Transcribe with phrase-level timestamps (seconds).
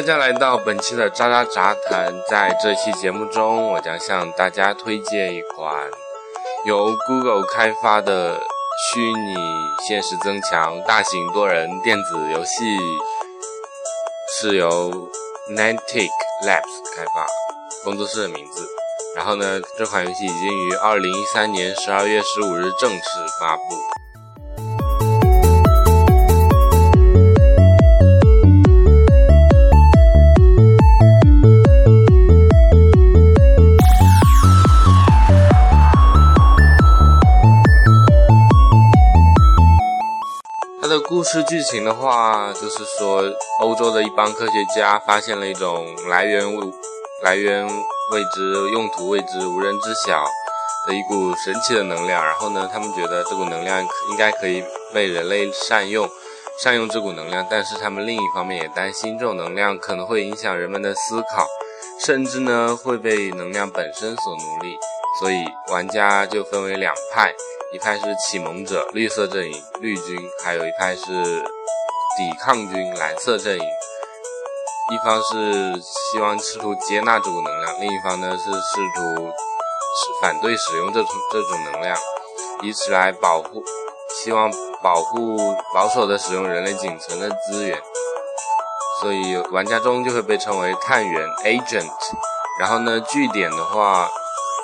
[0.00, 2.10] 大家来到本期的渣渣杂谈。
[2.26, 5.90] 在这期节目中，我将向大家推荐一款
[6.64, 8.40] 由 Google 开发的
[8.94, 9.34] 虚拟
[9.86, 12.78] 现实增强大型多人电子游戏，
[14.40, 14.90] 是由
[15.50, 16.08] Nantic
[16.46, 17.26] Labs 开发
[17.84, 18.66] 工作室的名字。
[19.14, 23.02] 然后呢，这款游戏已经于二零一三年十二月十五日正式
[23.38, 23.62] 发布。
[41.20, 43.22] 故事剧情的话，就是说，
[43.60, 46.72] 欧洲的一帮科学家发现了一种来源物、
[47.22, 47.66] 来源
[48.10, 50.24] 未知、用途未知、无人知晓
[50.88, 52.24] 的一股神奇的能量。
[52.24, 56.08] 然后呢，他们觉得这股能量应该可以被人类善用，
[56.58, 57.46] 善用这股能量。
[57.50, 61.46] 但是他们另一方面也担心，这种能量可能会影响人们的思考，
[62.06, 64.74] 甚至呢会被能量本身所奴隶。
[65.18, 67.32] 所以玩家就分为两派。
[67.72, 73.64] 一派是启蒙者，绿色阵营，绿军；还有一派是抵抗军，蓝色阵营。
[74.92, 79.32] 一方是希望试图接纳这股能量，另一方呢是试图
[80.20, 81.96] 反对使用这种这种能量，
[82.64, 83.62] 以此来保护，
[84.08, 84.50] 希望
[84.82, 85.36] 保护
[85.72, 87.80] 保守的使用人类仅存的资源。
[89.00, 91.88] 所以玩家中就会被称为探员 （agent）。
[92.58, 94.10] 然后呢，据点的话。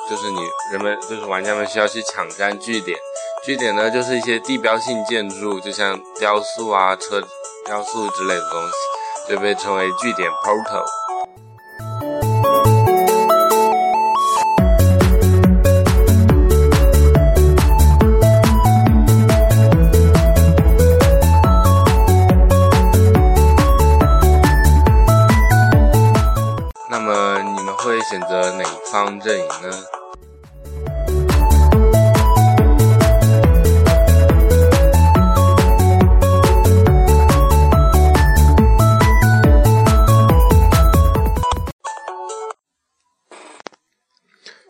[0.08, 0.38] 就是你
[0.72, 2.96] 人们就是玩家们需要去抢占据点，
[3.44, 7.20] 据点呢就是一些地标性建筑，就像雕塑啊、车
[7.64, 10.84] 雕塑之类的东西，就被称为据点 （portal）。
[29.27, 29.73] 阵营呢？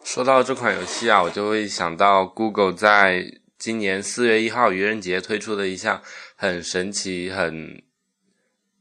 [0.03, 3.23] 说到这款游戏啊，我就会想到 Google 在
[3.59, 6.01] 今年四月一号愚人节推出的一项
[6.35, 7.83] 很神奇、很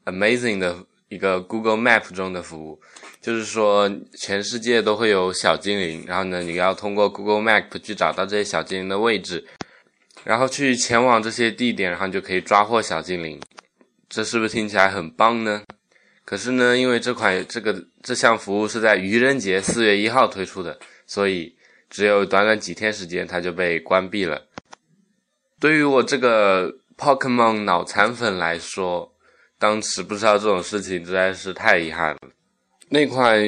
[0.06, 2.81] amazing 的一个 Google Map 中的服务，
[3.25, 9.44] 就是说全世界都会有小精灵，然后呢，你要通过 Google Map 去找到这些小精灵的位置，
[10.24, 13.41] 然后去前往这些地点，然后就可以抓获小精灵。
[14.08, 15.63] 这是不是听起来很棒呢？
[16.24, 20.78] 可是呢，因为这款这个这项服务是在愚人节四月一号推出的。
[21.07, 21.52] 所以，
[21.90, 24.40] 只有短短几天时间，它就被关闭了。
[25.59, 29.12] 对于我这个 Pokemon 脑残粉来说，
[29.57, 32.19] 当时不知道这种事情实在是太遗憾了。
[32.90, 33.41] 那款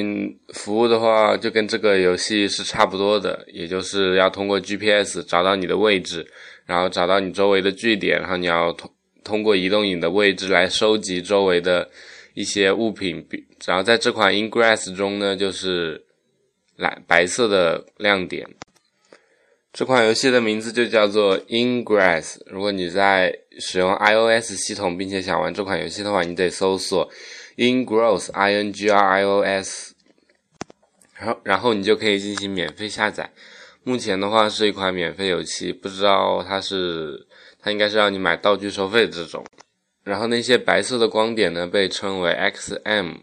[0.54, 6.26] 服务的话，就跟这个游戏是差不多的，也就是要通过 GPS 找到你的位置，
[6.66, 8.90] 然后找到你周围的据点，然后你要通
[9.22, 11.88] 通过移动你的位置来收集周围的
[12.34, 13.26] 一些物品。
[13.66, 16.04] 然后在这款 Ingress 中呢，就是。
[16.78, 18.46] 蓝白色的亮点，
[19.72, 22.36] 这款游戏的名字就叫做 Ingress。
[22.46, 27.10] 如果你在使用 iOS 系统并且想玩这款游戏的话，你得搜索
[27.58, 29.94] Ingress，I N G R I O S，
[31.14, 33.32] 然后然后你就可以进行免费下载。
[33.82, 37.26] 目前的话是一款免费游戏，不知道它是
[37.58, 39.44] 它应该是让你买道具收费的这种。
[40.04, 43.16] 然后那些白色的光点呢，被称为 XM。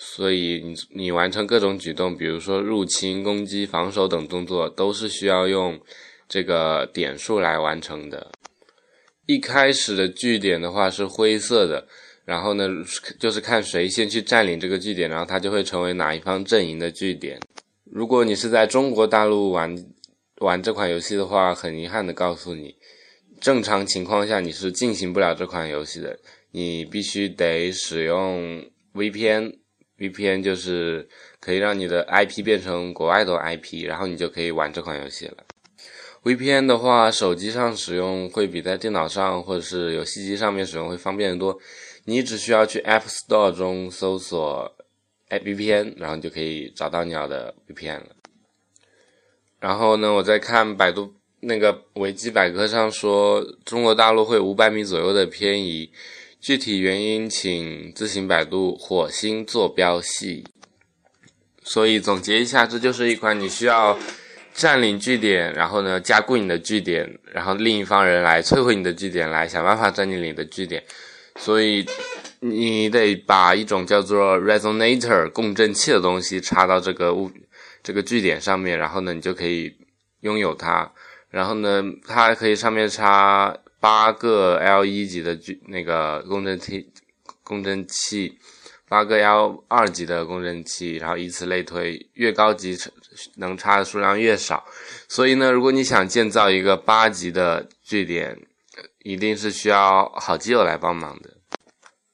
[0.00, 5.80] 所以你你完成各种举动，比如说入侵、攻击、防守等动作，都是需要用
[6.28, 8.30] 这个点数来完成的。
[9.26, 11.88] 一开始的据点的话是灰色的，
[12.28, 12.68] 然后呢
[13.18, 17.40] 就是看谁先去占领这个据点，然后它就会成为哪一方阵营的据点。
[17.90, 19.74] 如果你是在中国大陆玩
[20.40, 22.76] 玩这款游戏的话，很遗憾的告诉你，
[23.40, 26.18] 正常情况下你是进行不了这款游戏的，
[26.50, 29.54] 你必须得使用 VPN。
[29.98, 31.08] VPN 就是
[31.40, 35.38] 可以让你的 IP 变成国外的 IP，然后你就可以玩这款游戏了。
[36.24, 41.58] VPN 的话，手机上使用会比在电脑上或者是游戏机上面使用会方便得多。
[42.08, 44.74] 你只需要去 App Store 中搜索
[45.28, 48.16] VPN，然后就可以找到你要的 VPN 了。
[49.60, 55.92] 然后呢，我在看百度那个维基百科上说，中国大陆会五百米左右的偏移。
[56.40, 60.46] 具体原因请自行百度火星坐标系。
[61.62, 63.98] 所以总结一下，这就是一款你需要
[64.54, 70.82] 占领据点，然后呢加固你的据点，然后另一方人来摧毁你的据点，来想办法占领你的据点。
[71.38, 71.86] 所以
[72.40, 77.30] 你得把一种叫做 resonator 共振器的东西插到这个物
[77.82, 79.74] 这个据点上面，然后呢，你就可以
[80.20, 80.92] 拥有它。
[81.30, 86.90] 然后呢，它可以上面插八个 L 一级的据那个共振器，
[87.44, 88.38] 共振器，
[88.88, 92.76] 八个 L 二级的共振器，然后以此类推，越高级
[93.36, 94.64] 能插的数量越少。
[95.06, 98.38] 所以呢，如果你想建造一个八级的据点，
[99.08, 101.30] 一定是需要好基友来帮忙的。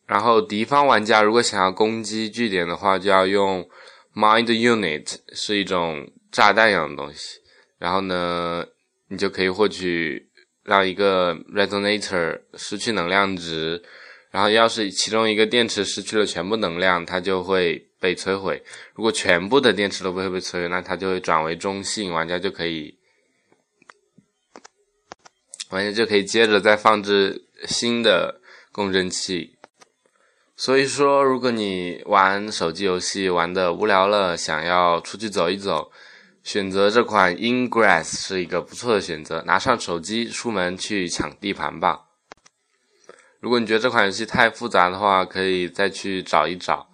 [0.06, 3.69] 然后敌方玩家如果想要攻击据点的话，就要用
[4.14, 7.41] Mind Unit，是一种炸弹一样的东西。
[7.81, 8.64] 然后呢，
[9.08, 10.31] 你就可以获取
[10.62, 13.82] 让一个 Resonator 失去能量值。
[14.31, 18.62] 然后要是其中一个电池失去了全部能量，它就会被摧毁。
[18.94, 22.96] 如果全部的电池都不会被摧毁，那它就会转为中性，玩家就可以。
[25.75, 28.41] 玩家就可以接着再放置新的
[28.71, 29.56] 共振器。
[30.55, 35.91] 所以说，如果你玩手机游戏玩的无聊了，想要出去走一走，
[36.44, 39.43] 选择这款 Ingress 是一个不错的选择。
[39.43, 42.03] 拿上手机出门去抢地盘吧。
[43.41, 46.88] 如果你觉得这款游戏太复杂的话，可以再去找一找。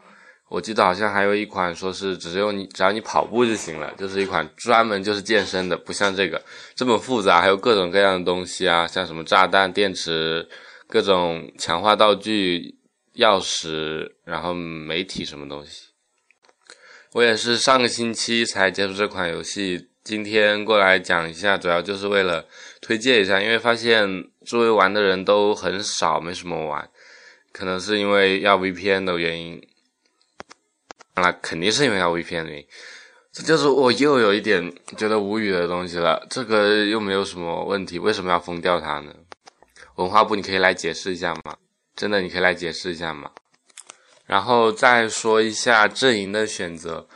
[0.50, 6.42] 我记得好像还有一款说是只用你只要你跑步就行了，就是一款专门就是健身的，不像这个
[6.74, 10.48] 这么复杂，还有各种各样的东西啊，像什么炸弹、电池、
[10.88, 12.74] 各种强化道具、
[13.14, 15.82] 钥匙，然后媒体什么东西。
[17.12, 22.44] 我也是上个星期才接触这款游戏，今天过来讲一下，主要就是为了
[22.80, 26.90] 推荐一下，因为发现周围玩的人都很少，没什么玩，
[27.52, 29.62] 可能是因为要 VPN 的原因。
[31.16, 32.64] 那肯定是因为要 VPN，
[33.32, 36.24] 这就是我又有一点觉得无语的东西了。
[36.30, 39.14] 这个又没有什么问题，为什么要封掉它呢？
[39.96, 41.56] 文化部，你可以来解释一下吗？
[41.94, 43.30] 真的，你可以来解释一下吗？
[44.24, 47.06] 然后再说一下阵营的选择，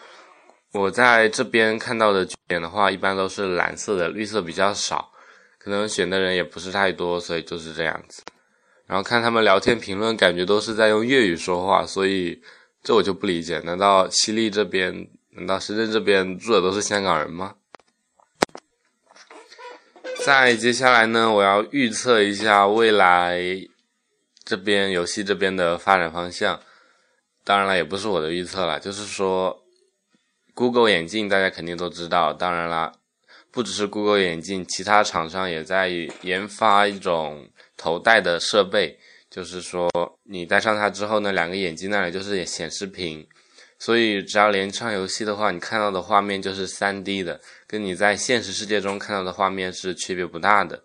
[0.73, 5.13] 我在这边看到的点的话，一般都是蓝色的，绿色比较少，
[5.59, 8.23] 可能选的人也不是太多，所以就是这样子。
[8.87, 12.43] 然后看他们聊天评论，感觉都是在用粤语说话，所以。
[12.85, 17.55] 这我就不理解，难道西丽这边，难道深圳这边住的都是香港人吗？
[20.23, 23.41] 在接下来呢，我要预测一下未来
[24.45, 26.61] 这边游戏这边的发展方向。
[27.43, 29.65] 当然了，也不是我的预测了，就是说
[30.53, 32.35] ，Google 眼镜大家肯定都知道。
[32.35, 32.93] 当然啦，
[33.51, 35.89] 不只是 Google 眼镜，其他厂商也在
[36.21, 37.49] 研发一种
[37.79, 38.99] 头戴的设备。
[39.35, 39.91] 就是说，
[40.23, 43.27] 你戴上它之后呢，两个眼睛那里就是显示屏，
[43.81, 50.85] 所以只要连上游戏的话，你看到的画面就是三 D 的，跟你在现实世界中看到的画面是区别不大的。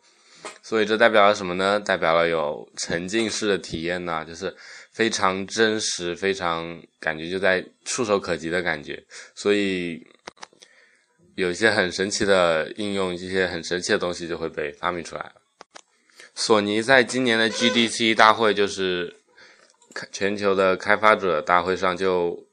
[0.63, 1.79] 所以这代表了什么呢？
[1.79, 4.51] 代表了有沉浸式的体验呐，就是
[4.91, 9.05] 非常真实，非常感觉就在触手可及的感觉。
[9.35, 10.03] 所以
[11.35, 15.31] 有一些很神奇的应用，一些很神奇的东西就会被发明出来。
[16.41, 19.13] 索尼在今年的 GDC 大会，就是
[20.09, 22.47] 全球的开发者大会上，就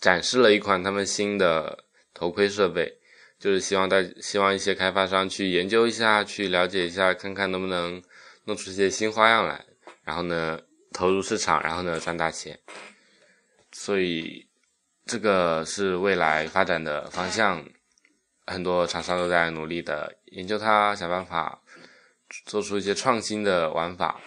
[0.00, 2.98] 展示了一款他们新的头盔设备，
[3.38, 8.02] 就是希望大希望一些开发商去研究一下，去了解一下，看看能不能
[8.46, 9.64] 弄出一些新花样来，
[10.02, 10.58] 然后呢
[10.92, 12.58] 投入市场，然后呢赚大钱。
[13.70, 14.48] 所以
[15.06, 17.64] 这个是未来发展的方向，
[18.44, 21.62] 很多厂商都在努力的研究它，想办法。
[22.46, 24.20] 做出一些创新的玩法。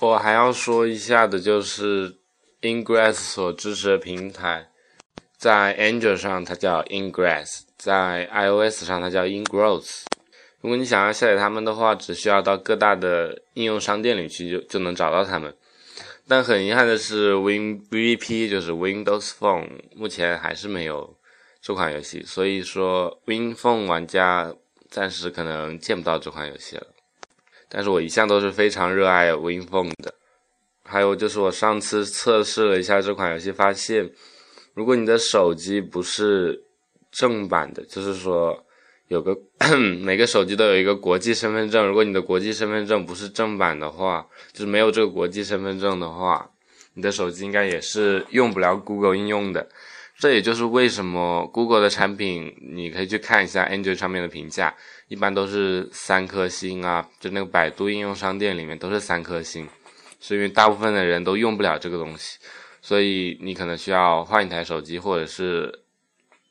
[0.00, 2.18] 我还要说一下的就是
[2.62, 4.68] ，Ingress 所支持的平台，
[5.36, 10.04] 在 Android 上它叫 Ingress，在 iOS 上它叫 Ingrowls。
[10.60, 15.52] 如果你想要下载它们的话，只需要到各大的应用商店里去就就能找到它们。
[16.28, 21.16] 但很遗憾的是，WinVP 就是 Windows Phone 目前还是没有
[21.60, 24.54] 这款游戏，所以说 Win Phone 玩家。
[24.90, 26.86] 暂时可能见不到这款游戏了，
[27.68, 30.14] 但是我一向都是非常热爱 Win Phone 的。
[30.84, 34.10] 还有就是我上次测试了一下这款游戏，发现
[34.72, 36.64] 如果你的手机不是
[37.12, 38.64] 正版的，就是说
[39.08, 39.36] 有个
[40.02, 46.50] 每个手机都有一个国际身份证，如果你的国际身份证不是正版的话，就是没有这个国际身份证的话，
[46.94, 49.68] 你的手机应该也是用不了 Google 应用的。
[50.18, 54.74] 这也就是为什么 Google 的产品，你可以去看一下 Android 上面的评价，
[55.06, 59.68] 一般都是三颗星啊，就那个百度应用商店里面都是三颗星，
[60.20, 62.36] 是因为大部分的人都用不了这个东西，
[62.82, 65.84] 所以你可能需要换一台手机，或者是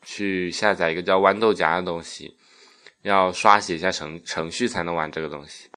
[0.01, 2.37] 去下载一个叫豌豆荚的东西，
[3.01, 5.67] 要刷写一下程程序才能玩这个东西。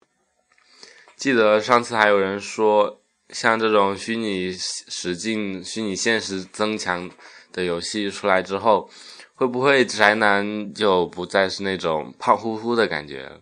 [1.17, 7.11] 记得上次还有人说，像这种虚拟实境、虚拟现实增强
[7.53, 8.89] 的游戏出来之后，
[9.35, 13.41] 会不会宅男就不再是那种胖乎乎的感觉，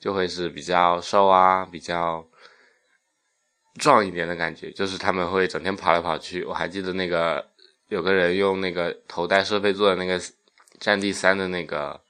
[0.00, 2.26] 就会是比较瘦啊、比较
[3.78, 4.70] 壮一点的感觉？
[4.72, 6.44] 就是他们会整天跑来跑去。
[6.44, 7.46] 我还记得那个
[7.88, 10.18] 有个人用那个头戴设备做的那个
[10.78, 12.00] 《战地三》的那个。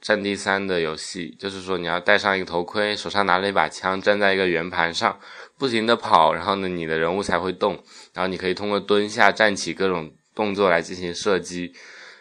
[0.00, 5.18] 战地三的游戏，就是说你要戴上一个头盔，手上拿了一把枪，站在一个圆盘上，
[5.56, 7.72] 不停的跑，然后呢，你的人物才会动，
[8.14, 11.72] 然后你可以通过蹲下、站起各种动作来进行射击，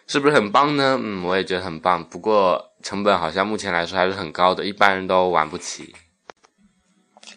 [0.07, 0.99] 是不是很棒呢？
[1.01, 5.93] 嗯，我也觉得很棒，不过成本好像目前来说还是很高的，一般人都玩不起，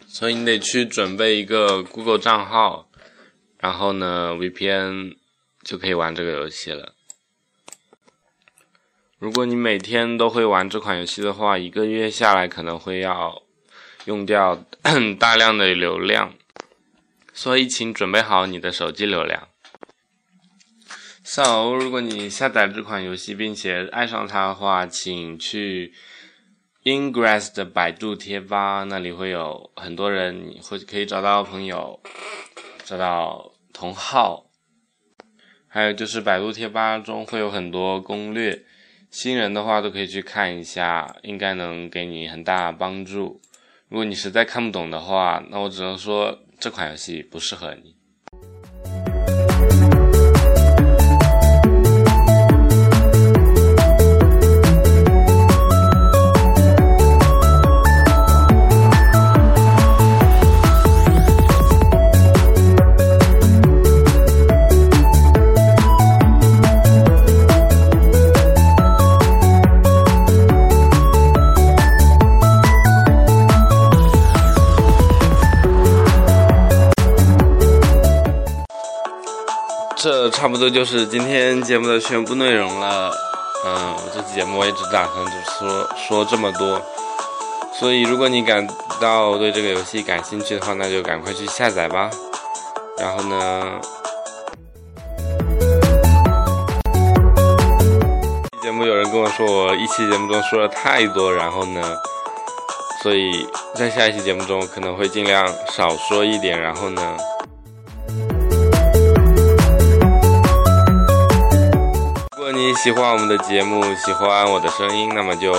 [0.07, 2.89] 所以你得去准备一个 Google 账号，
[3.59, 5.15] 然后呢，VPN
[5.63, 6.95] 就可以玩这个游戏了。
[9.21, 13.43] 如果你每天都会玩这款游戏的话，一个月下来可能会要
[14.05, 14.65] 用掉
[15.19, 16.33] 大量的流量，
[17.31, 19.47] 所以请准备好你的手机流量。
[21.23, 25.93] So，如果你下载这款游戏并且爱上它的话，请去
[26.83, 32.01] Ingress 的百度贴吧，那里会有很多人，你会可以找到朋友，
[32.83, 34.47] 找到同号，
[35.67, 38.65] 还有就是百度贴吧中会有很多攻略。
[39.11, 43.41] 新人的话都可以去看一下，应该能给你很大帮助。
[43.89, 47.93] 如果你实在看不懂的话，那我只能说这款游戏不适合你。
[80.41, 83.13] 差不多就是今天节目的全部内容了。
[83.63, 86.81] 嗯，这期节目我也只打算就说说这么多。
[87.79, 88.67] 所以，如果你感
[88.99, 92.09] 到对这个游戏感兴趣的话，那就赶快去下载吧。
[92.97, 93.79] 然后呢，
[98.63, 101.95] 节目有人跟我说我一期节目中说了太多，然后呢，
[103.03, 106.59] 所以在下一期节目中可能会尽量少说一点。
[106.59, 107.15] 然后呢。
[112.61, 115.51] 你喜欢我们的节目，喜欢我的声音，那么就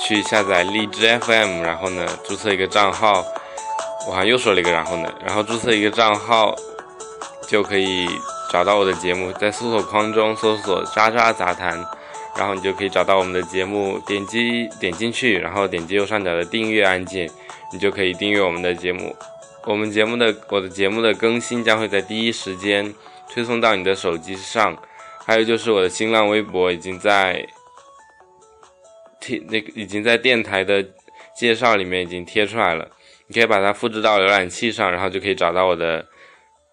[0.00, 3.24] 去下载荔枝 FM，然后呢，注册一个账号。
[4.08, 6.52] 我还又说了一个然后呢，然后注册一个账号，
[7.46, 8.08] 就可以
[8.50, 11.78] 找到我的节目，在搜索框中搜索“渣渣杂谈”，
[12.36, 17.30] 然后你就可以找到我们的节目，点击点进去，然后点击右上角的订阅按键，
[17.72, 19.14] 你就可以订阅我们的节目。
[19.64, 22.92] 我们节目的我的节目的更新将会在第一时间
[23.32, 24.76] 推送到你的手机上。
[25.28, 27.46] 还有就是我的新浪微博已经在
[29.20, 30.82] 贴那个已经在电台的
[31.36, 32.90] 介绍里面已经贴出来了，
[33.26, 36.08] 你可以把它复制到浏览器上，然后就可以找到我的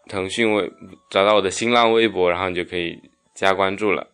[0.07, 0.71] 腾讯微，
[1.09, 2.97] 找到我的新浪微博，然后你就可以
[3.33, 4.07] 加关注了。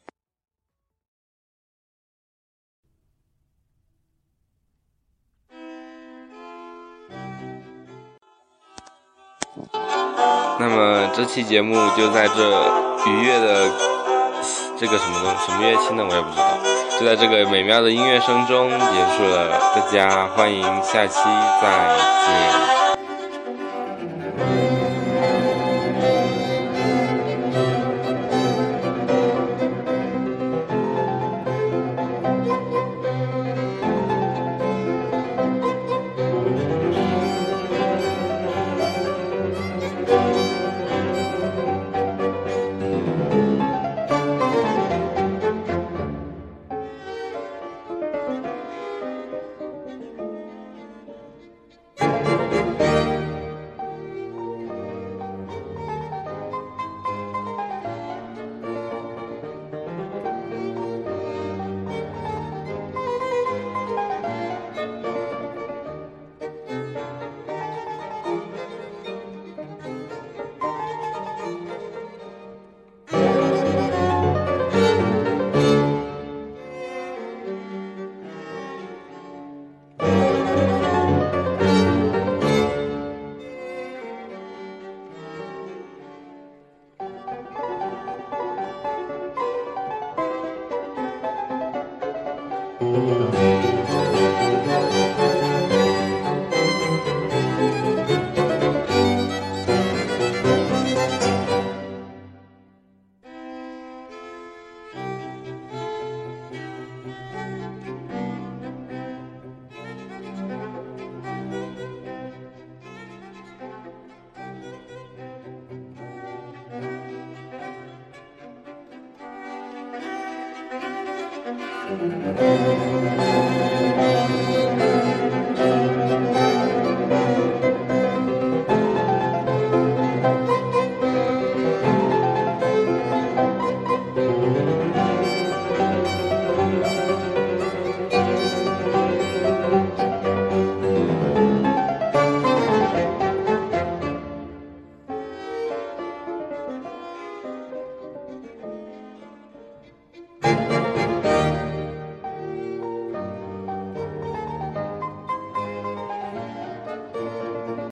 [10.60, 12.50] 那么这期节目就在这
[13.08, 13.91] 愉悦的。
[14.82, 16.04] 这个什么东什么乐器呢？
[16.04, 16.58] 我也不知道。
[17.00, 21.20] 就在这个美妙的音乐声中结束了，大家欢迎下期
[21.62, 22.81] 再见。